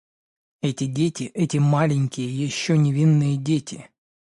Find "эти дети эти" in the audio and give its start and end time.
0.63-1.57